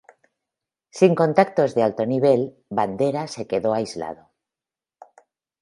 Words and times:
Sin 0.99 1.13
contactos 1.21 1.75
de 1.75 1.81
alto 1.89 2.03
nivel, 2.13 2.41
Bandera 2.77 3.23
se 3.27 3.45
quedó 3.51 3.71
aislado. 3.75 4.23